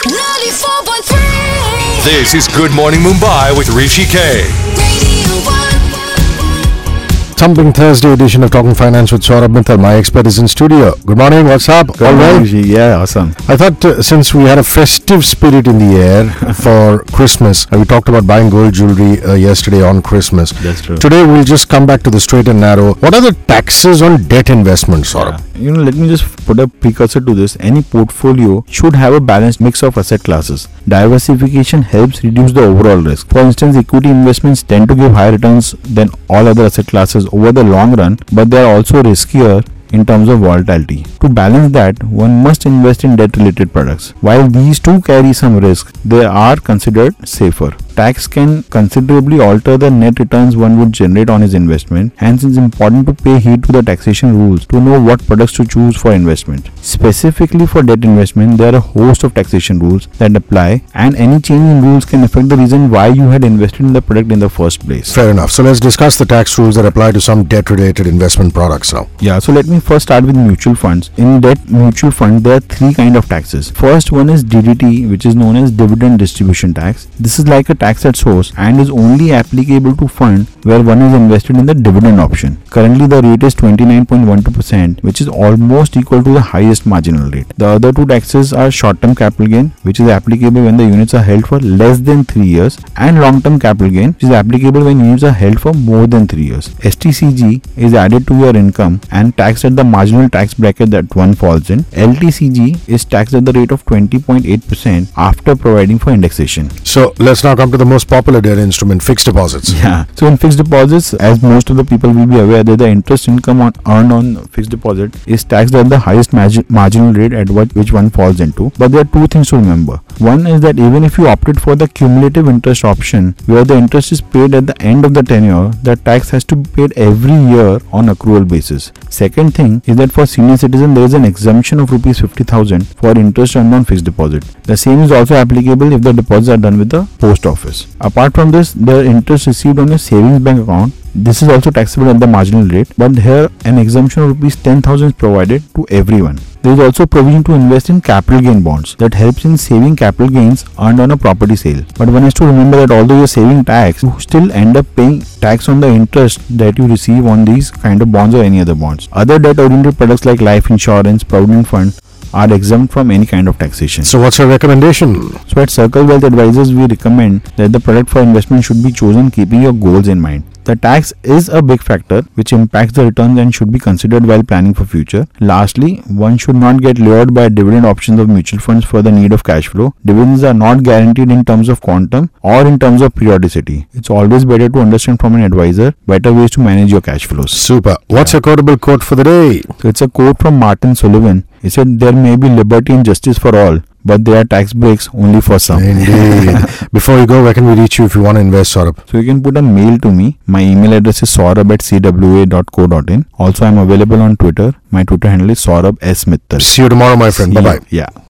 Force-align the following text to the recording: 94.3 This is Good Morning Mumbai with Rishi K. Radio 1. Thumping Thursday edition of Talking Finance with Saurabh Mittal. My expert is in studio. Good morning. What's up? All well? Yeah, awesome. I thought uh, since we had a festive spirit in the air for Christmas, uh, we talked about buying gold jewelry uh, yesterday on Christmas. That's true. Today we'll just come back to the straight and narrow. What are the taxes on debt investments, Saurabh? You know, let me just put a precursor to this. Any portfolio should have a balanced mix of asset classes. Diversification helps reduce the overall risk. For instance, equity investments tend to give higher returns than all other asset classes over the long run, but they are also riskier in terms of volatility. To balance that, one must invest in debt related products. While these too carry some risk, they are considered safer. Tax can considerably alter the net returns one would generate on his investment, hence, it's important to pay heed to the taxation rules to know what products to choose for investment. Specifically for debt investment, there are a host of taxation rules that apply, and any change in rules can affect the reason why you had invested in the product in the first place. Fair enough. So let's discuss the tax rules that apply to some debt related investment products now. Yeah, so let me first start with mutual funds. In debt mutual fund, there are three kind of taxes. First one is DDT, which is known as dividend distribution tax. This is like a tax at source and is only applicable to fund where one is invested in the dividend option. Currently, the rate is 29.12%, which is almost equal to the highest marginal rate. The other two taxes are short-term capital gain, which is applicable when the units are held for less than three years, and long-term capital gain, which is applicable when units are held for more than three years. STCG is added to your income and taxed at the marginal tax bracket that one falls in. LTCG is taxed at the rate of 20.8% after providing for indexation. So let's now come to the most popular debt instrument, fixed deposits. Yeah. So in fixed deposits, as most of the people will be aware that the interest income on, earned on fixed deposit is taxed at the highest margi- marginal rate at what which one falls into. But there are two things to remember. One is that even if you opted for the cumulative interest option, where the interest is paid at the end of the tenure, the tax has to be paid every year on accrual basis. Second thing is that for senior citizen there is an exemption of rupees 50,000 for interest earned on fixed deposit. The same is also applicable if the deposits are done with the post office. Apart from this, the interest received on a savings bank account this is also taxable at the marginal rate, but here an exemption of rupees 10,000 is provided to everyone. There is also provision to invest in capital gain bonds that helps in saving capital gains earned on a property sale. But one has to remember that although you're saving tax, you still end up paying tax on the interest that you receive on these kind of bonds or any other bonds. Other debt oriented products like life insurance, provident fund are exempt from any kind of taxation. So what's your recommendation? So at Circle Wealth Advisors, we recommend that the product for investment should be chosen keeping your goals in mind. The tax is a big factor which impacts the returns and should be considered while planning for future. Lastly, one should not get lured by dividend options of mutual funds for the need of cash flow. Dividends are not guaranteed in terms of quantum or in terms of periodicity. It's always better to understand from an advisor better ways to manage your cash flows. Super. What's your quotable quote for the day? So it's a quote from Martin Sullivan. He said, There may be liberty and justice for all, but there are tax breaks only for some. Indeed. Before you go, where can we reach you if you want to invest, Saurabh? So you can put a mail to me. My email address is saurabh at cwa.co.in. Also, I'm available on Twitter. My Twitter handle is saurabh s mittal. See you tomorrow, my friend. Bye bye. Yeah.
94.3 0.00 2.04
This 2.04 2.32
is 2.34 2.48
Good 2.48 2.72
Morning 2.72 3.00
Mumbai 3.00 3.54
with 3.56 3.68
Rishi 3.68 4.04
K. 4.06 4.44
Radio 4.74 5.36
1. 5.44 7.36
Thumping 7.36 7.72
Thursday 7.74 8.10
edition 8.12 8.42
of 8.42 8.50
Talking 8.50 8.74
Finance 8.74 9.12
with 9.12 9.20
Saurabh 9.22 9.52
Mittal. 9.54 9.78
My 9.78 9.94
expert 9.96 10.26
is 10.26 10.38
in 10.38 10.48
studio. 10.48 10.94
Good 11.04 11.18
morning. 11.18 11.44
What's 11.44 11.68
up? 11.68 11.90
All 12.00 12.14
well? 12.16 12.46
Yeah, 12.46 13.02
awesome. 13.02 13.34
I 13.48 13.56
thought 13.56 13.84
uh, 13.84 14.00
since 14.02 14.32
we 14.32 14.44
had 14.44 14.56
a 14.58 14.64
festive 14.64 15.24
spirit 15.26 15.66
in 15.66 15.76
the 15.78 15.96
air 16.00 16.30
for 16.54 17.04
Christmas, 17.12 17.66
uh, 17.70 17.76
we 17.78 17.84
talked 17.84 18.08
about 18.08 18.26
buying 18.26 18.48
gold 18.48 18.72
jewelry 18.74 19.20
uh, 19.22 19.34
yesterday 19.34 19.82
on 19.82 20.00
Christmas. 20.00 20.52
That's 20.52 20.80
true. 20.80 20.96
Today 20.96 21.26
we'll 21.26 21.44
just 21.44 21.68
come 21.68 21.84
back 21.84 22.02
to 22.04 22.10
the 22.10 22.20
straight 22.20 22.48
and 22.48 22.60
narrow. 22.60 22.94
What 22.94 23.12
are 23.14 23.20
the 23.20 23.32
taxes 23.46 24.00
on 24.00 24.22
debt 24.24 24.48
investments, 24.48 25.12
Saurabh? 25.12 25.42
You 25.62 25.70
know, 25.70 25.82
let 25.84 25.94
me 25.94 26.08
just 26.08 26.24
put 26.44 26.58
a 26.58 26.66
precursor 26.66 27.20
to 27.20 27.34
this. 27.34 27.56
Any 27.60 27.82
portfolio 27.82 28.64
should 28.68 28.96
have 28.96 29.14
a 29.14 29.20
balanced 29.20 29.60
mix 29.60 29.84
of 29.84 29.96
asset 29.96 30.24
classes. 30.24 30.66
Diversification 30.88 31.82
helps 31.82 32.24
reduce 32.24 32.50
the 32.52 32.64
overall 32.64 32.96
risk. 32.96 33.28
For 33.28 33.38
instance, 33.38 33.76
equity 33.76 34.08
investments 34.08 34.64
tend 34.64 34.88
to 34.88 34.96
give 34.96 35.12
higher 35.12 35.30
returns 35.30 35.70
than 35.98 36.10
all 36.28 36.48
other 36.48 36.64
asset 36.64 36.88
classes 36.88 37.28
over 37.32 37.52
the 37.52 37.62
long 37.62 37.94
run, 37.94 38.18
but 38.32 38.50
they 38.50 38.60
are 38.60 38.74
also 38.74 39.04
riskier 39.04 39.64
in 39.92 40.04
terms 40.04 40.28
of 40.28 40.40
volatility. 40.40 41.04
To 41.20 41.28
balance 41.28 41.72
that, 41.74 42.02
one 42.02 42.42
must 42.42 42.66
invest 42.66 43.04
in 43.04 43.14
debt 43.14 43.36
related 43.36 43.72
products. 43.72 44.14
While 44.20 44.48
these 44.48 44.80
too 44.80 45.00
carry 45.02 45.32
some 45.32 45.58
risk, 45.58 45.92
they 46.02 46.24
are 46.24 46.56
considered 46.56 47.14
safer. 47.28 47.72
Tax 47.94 48.26
can 48.26 48.62
considerably 48.64 49.38
alter 49.40 49.76
the 49.76 49.90
net 49.90 50.18
returns 50.18 50.56
one 50.56 50.78
would 50.78 50.92
generate 50.92 51.28
on 51.28 51.42
his 51.42 51.54
investment, 51.54 52.12
hence, 52.16 52.42
it's 52.42 52.56
important 52.56 53.06
to 53.06 53.14
pay 53.14 53.38
heed 53.38 53.64
to 53.64 53.72
the 53.72 53.82
taxation 53.82 54.36
rules 54.38 54.66
to 54.66 54.80
know 54.80 55.00
what 55.00 55.26
products 55.26 55.52
to 55.54 55.66
choose 55.66 55.96
for 55.96 56.12
investment. 56.12 56.70
Specifically 56.76 57.66
for 57.66 57.82
debt 57.82 58.04
investment, 58.04 58.56
there 58.56 58.72
are 58.72 58.78
a 58.78 58.80
host 58.80 59.24
of 59.24 59.34
taxation 59.34 59.78
rules 59.78 60.06
that 60.18 60.34
apply, 60.34 60.82
and 60.94 61.14
any 61.16 61.40
change 61.40 61.62
in 61.62 61.82
rules 61.82 62.04
can 62.04 62.24
affect 62.24 62.48
the 62.48 62.56
reason 62.56 62.90
why 62.90 63.08
you 63.08 63.28
had 63.28 63.44
invested 63.44 63.80
in 63.80 63.92
the 63.92 64.00
product 64.00 64.32
in 64.32 64.38
the 64.38 64.48
first 64.48 64.80
place. 64.80 65.14
Fair 65.14 65.30
enough. 65.30 65.50
So 65.50 65.62
let's 65.62 65.80
discuss 65.80 66.16
the 66.16 66.24
tax 66.24 66.58
rules 66.58 66.76
that 66.76 66.86
apply 66.86 67.12
to 67.12 67.20
some 67.20 67.44
debt 67.44 67.68
related 67.68 68.06
investment 68.06 68.54
products 68.54 68.92
now. 68.92 69.08
Yeah, 69.20 69.38
so 69.38 69.52
let 69.52 69.66
me 69.66 69.80
first 69.80 70.04
start 70.04 70.24
with 70.24 70.36
mutual 70.36 70.74
funds. 70.74 71.10
In 71.18 71.40
debt 71.40 71.58
mutual 71.70 72.10
fund, 72.10 72.42
there 72.42 72.56
are 72.56 72.60
three 72.60 72.94
kind 72.94 73.16
of 73.16 73.28
taxes. 73.28 73.70
First 73.70 74.12
one 74.12 74.30
is 74.30 74.42
DDT, 74.42 75.10
which 75.10 75.26
is 75.26 75.34
known 75.34 75.56
as 75.56 75.70
dividend 75.70 76.18
distribution 76.18 76.72
tax. 76.72 77.06
This 77.20 77.38
is 77.38 77.46
like 77.46 77.68
a 77.68 77.74
tax 77.82 78.06
at 78.06 78.16
source 78.16 78.52
and 78.56 78.80
is 78.80 78.90
only 78.90 79.32
applicable 79.32 79.96
to 79.96 80.08
fund 80.08 80.46
where 80.64 80.82
one 80.82 81.02
is 81.02 81.14
invested 81.14 81.56
in 81.56 81.66
the 81.66 81.74
dividend 81.74 82.20
option. 82.20 82.56
Currently, 82.70 83.06
the 83.06 83.20
rate 83.22 83.42
is 83.42 83.54
29.12%, 83.54 85.02
which 85.02 85.20
is 85.20 85.28
almost 85.28 85.96
equal 85.96 86.22
to 86.22 86.32
the 86.34 86.40
highest 86.40 86.86
marginal 86.86 87.30
rate. 87.30 87.48
The 87.56 87.66
other 87.66 87.92
two 87.92 88.06
taxes 88.06 88.52
are 88.52 88.70
short-term 88.70 89.14
capital 89.14 89.46
gain, 89.46 89.70
which 89.82 90.00
is 90.00 90.08
applicable 90.08 90.64
when 90.64 90.76
the 90.76 90.84
units 90.84 91.14
are 91.14 91.22
held 91.22 91.46
for 91.48 91.58
less 91.60 91.98
than 92.00 92.24
three 92.24 92.46
years, 92.46 92.78
and 92.96 93.20
long-term 93.20 93.58
capital 93.58 93.90
gain, 93.90 94.12
which 94.12 94.24
is 94.24 94.30
applicable 94.30 94.84
when 94.84 95.00
units 95.00 95.24
are 95.24 95.32
held 95.32 95.60
for 95.60 95.72
more 95.72 96.06
than 96.06 96.28
three 96.28 96.44
years. 96.44 96.68
STCG 96.92 97.66
is 97.76 97.94
added 97.94 98.26
to 98.28 98.38
your 98.38 98.54
income 98.56 99.00
and 99.10 99.36
taxed 99.36 99.64
at 99.64 99.76
the 99.76 99.84
marginal 99.84 100.28
tax 100.28 100.54
bracket 100.54 100.90
that 100.90 101.16
one 101.16 101.34
falls 101.34 101.70
in. 101.70 101.80
LTCG 102.10 102.88
is 102.88 103.04
taxed 103.04 103.34
at 103.34 103.44
the 103.44 103.52
rate 103.52 103.72
of 103.72 103.84
20.8% 103.86 105.12
after 105.16 105.56
providing 105.56 105.98
for 105.98 106.10
indexation. 106.10 106.70
So 106.84 107.14
let's 107.18 107.42
now 107.42 107.56
come 107.56 107.71
to 107.72 107.78
the 107.78 107.84
most 107.84 108.08
popular 108.08 108.40
debt 108.40 108.58
instrument, 108.58 109.02
fixed 109.02 109.26
deposits. 109.26 109.72
Yeah. 109.72 110.04
So 110.16 110.26
in 110.26 110.36
fixed 110.36 110.58
deposits, 110.58 111.14
as 111.14 111.42
most 111.42 111.70
of 111.70 111.76
the 111.76 111.84
people 111.84 112.12
will 112.12 112.26
be 112.26 112.38
aware 112.38 112.62
that 112.62 112.78
the 112.78 112.88
interest 112.88 113.28
income 113.28 113.60
on, 113.60 113.72
earned 113.86 114.12
on 114.12 114.46
fixed 114.48 114.70
deposit 114.70 115.14
is 115.26 115.44
taxed 115.44 115.74
at 115.74 115.88
the 115.88 115.98
highest 115.98 116.30
margi- 116.30 116.68
marginal 116.70 117.12
rate 117.12 117.32
at 117.32 117.50
what 117.50 117.74
which 117.74 117.92
one 117.92 118.10
falls 118.10 118.40
into. 118.40 118.70
But 118.78 118.92
there 118.92 119.00
are 119.00 119.04
two 119.16 119.26
things 119.26 119.48
to 119.50 119.56
remember. 119.56 119.96
One 120.18 120.46
is 120.46 120.60
that 120.60 120.78
even 120.78 121.04
if 121.04 121.18
you 121.18 121.26
opted 121.28 121.60
for 121.60 121.74
the 121.74 121.88
cumulative 121.88 122.48
interest 122.48 122.84
option, 122.84 123.34
where 123.46 123.64
the 123.64 123.76
interest 123.76 124.12
is 124.12 124.20
paid 124.20 124.54
at 124.54 124.66
the 124.66 124.80
end 124.82 125.04
of 125.04 125.14
the 125.14 125.22
tenure, 125.22 125.70
the 125.82 125.96
tax 125.96 126.30
has 126.30 126.44
to 126.44 126.56
be 126.56 126.70
paid 126.70 126.92
every 126.96 127.32
year 127.54 127.80
on 127.92 128.06
accrual 128.06 128.46
basis. 128.46 128.92
Second 129.08 129.54
thing 129.54 129.82
is 129.86 129.96
that 129.96 130.12
for 130.12 130.26
senior 130.26 130.56
citizen 130.56 130.94
there 130.94 131.04
is 131.04 131.14
an 131.14 131.24
exemption 131.24 131.80
of 131.80 131.90
rupees 131.90 132.20
50,000 132.20 132.86
for 132.88 133.10
interest 133.18 133.56
earned 133.56 133.74
on 133.74 133.84
fixed 133.84 134.04
deposit. 134.04 134.44
The 134.64 134.76
same 134.76 135.00
is 135.00 135.10
also 135.12 135.34
applicable 135.34 135.92
if 135.92 136.02
the 136.02 136.12
deposits 136.12 136.48
are 136.48 136.56
done 136.56 136.78
with 136.78 136.90
the 136.90 137.06
post 137.18 137.46
office. 137.46 137.61
Apart 138.00 138.34
from 138.34 138.50
this, 138.50 138.72
the 138.72 139.04
interest 139.04 139.46
received 139.46 139.78
on 139.78 139.92
a 139.92 139.98
savings 139.98 140.42
bank 140.42 140.60
account 140.60 140.92
this 141.14 141.42
is 141.42 141.48
also 141.50 141.70
taxable 141.70 142.08
at 142.08 142.20
the 142.20 142.26
marginal 142.26 142.66
rate, 142.66 142.88
but 142.96 143.18
here 143.18 143.50
an 143.66 143.76
exemption 143.76 144.22
of 144.22 144.28
rupees 144.30 144.56
10,000 144.56 145.08
is 145.08 145.12
provided 145.12 145.62
to 145.74 145.86
everyone. 145.90 146.38
There 146.62 146.72
is 146.72 146.78
also 146.78 147.04
provision 147.04 147.44
to 147.44 147.52
invest 147.52 147.90
in 147.90 148.00
capital 148.00 148.40
gain 148.40 148.62
bonds 148.62 148.94
that 148.96 149.12
helps 149.12 149.44
in 149.44 149.58
saving 149.58 149.96
capital 149.96 150.30
gains 150.30 150.64
earned 150.80 151.00
on 151.00 151.10
a 151.10 151.16
property 151.18 151.54
sale. 151.54 151.84
But 151.98 152.08
one 152.08 152.22
has 152.22 152.32
to 152.34 152.46
remember 152.46 152.86
that 152.86 152.98
although 152.98 153.18
you're 153.18 153.26
saving 153.26 153.62
tax, 153.64 154.02
you 154.02 154.18
still 154.20 154.50
end 154.52 154.78
up 154.78 154.86
paying 154.96 155.20
tax 155.20 155.68
on 155.68 155.80
the 155.80 155.88
interest 155.88 156.40
that 156.56 156.78
you 156.78 156.86
receive 156.86 157.26
on 157.26 157.44
these 157.44 157.70
kind 157.70 158.00
of 158.00 158.10
bonds 158.10 158.34
or 158.34 158.42
any 158.42 158.60
other 158.60 158.74
bonds. 158.74 159.10
Other 159.12 159.38
debt 159.38 159.58
oriented 159.58 159.98
products 159.98 160.24
like 160.24 160.40
life 160.40 160.70
insurance, 160.70 161.24
provident 161.24 161.68
fund 161.68 161.92
are 162.32 162.52
exempt 162.52 162.92
from 162.92 163.10
any 163.10 163.26
kind 163.26 163.48
of 163.48 163.58
taxation. 163.58 164.04
So 164.04 164.20
what's 164.20 164.38
your 164.38 164.48
recommendation? 164.48 165.32
So 165.48 165.62
at 165.62 165.70
Circle 165.70 166.06
Wealth 166.06 166.24
Advisors, 166.24 166.72
we 166.72 166.86
recommend 166.86 167.42
that 167.56 167.72
the 167.72 167.80
product 167.80 168.10
for 168.10 168.20
investment 168.20 168.64
should 168.64 168.82
be 168.82 168.92
chosen 168.92 169.30
keeping 169.30 169.62
your 169.62 169.72
goals 169.72 170.08
in 170.08 170.20
mind. 170.20 170.44
The 170.64 170.76
tax 170.76 171.12
is 171.24 171.48
a 171.48 171.60
big 171.60 171.82
factor 171.82 172.22
which 172.34 172.52
impacts 172.52 172.92
the 172.92 173.06
returns 173.06 173.36
and 173.36 173.52
should 173.52 173.72
be 173.72 173.80
considered 173.80 174.24
while 174.24 174.44
planning 174.44 174.74
for 174.74 174.84
future. 174.84 175.26
Lastly, 175.40 175.96
one 176.06 176.38
should 176.38 176.54
not 176.54 176.80
get 176.80 177.00
lured 177.00 177.34
by 177.34 177.48
dividend 177.48 177.84
options 177.84 178.20
of 178.20 178.28
mutual 178.28 178.60
funds 178.60 178.84
for 178.84 179.02
the 179.02 179.10
need 179.10 179.32
of 179.32 179.42
cash 179.42 179.66
flow. 179.66 179.92
Dividends 180.04 180.44
are 180.44 180.54
not 180.54 180.84
guaranteed 180.84 181.32
in 181.32 181.44
terms 181.44 181.68
of 181.68 181.80
quantum 181.80 182.30
or 182.42 182.64
in 182.64 182.78
terms 182.78 183.02
of 183.02 183.12
periodicity. 183.12 183.88
It's 183.92 184.08
always 184.08 184.44
better 184.44 184.68
to 184.68 184.78
understand 184.78 185.18
from 185.18 185.34
an 185.34 185.42
advisor 185.42 185.94
better 186.06 186.32
ways 186.32 186.52
to 186.52 186.60
manage 186.60 186.92
your 186.92 187.00
cash 187.00 187.26
flows. 187.26 187.50
Super. 187.50 187.96
What's 188.06 188.32
your 188.32 188.42
quotable 188.42 188.78
quote 188.78 189.02
for 189.02 189.16
the 189.16 189.24
day? 189.24 189.62
So 189.80 189.88
it's 189.88 190.00
a 190.00 190.08
quote 190.08 190.38
from 190.38 190.60
Martin 190.60 190.94
Sullivan. 190.94 191.44
He 191.62 191.68
said, 191.68 191.98
There 192.00 192.12
may 192.12 192.36
be 192.36 192.48
liberty 192.48 192.92
and 192.92 193.04
justice 193.04 193.38
for 193.38 193.54
all, 193.56 193.78
but 194.04 194.24
there 194.24 194.38
are 194.40 194.44
tax 194.44 194.72
breaks 194.72 195.08
only 195.14 195.40
for 195.40 195.58
some. 195.66 195.82
Indeed. 195.82 196.56
Before 196.92 197.18
you 197.18 197.26
go, 197.26 197.42
where 197.44 197.54
can 197.54 197.66
we 197.66 197.74
reach 197.80 197.98
you 197.98 198.04
if 198.06 198.14
you 198.16 198.22
want 198.22 198.36
to 198.36 198.40
invest, 198.40 198.74
Saurabh? 198.74 198.98
So 199.08 199.18
you 199.18 199.24
can 199.30 199.42
put 199.42 199.56
a 199.56 199.62
mail 199.62 199.98
to 200.06 200.10
me. 200.10 200.38
My 200.46 200.60
email 200.60 200.92
address 200.94 201.22
is 201.22 201.30
saurabh 201.36 201.72
at 201.76 201.80
cwa.co.in. 201.80 203.26
Also, 203.38 203.64
I'm 203.64 203.78
available 203.78 204.20
on 204.20 204.36
Twitter. 204.36 204.74
My 204.90 205.04
Twitter 205.04 205.28
handle 205.28 205.50
is 205.50 205.64
saurabh 205.64 205.96
s 206.02 206.24
mittal. 206.26 206.60
See 206.60 206.82
you 206.82 206.88
tomorrow, 206.88 207.16
my 207.16 207.30
friend. 207.30 207.54
Bye 207.54 207.60
bye. 207.70 207.80
Yeah. 208.00 208.12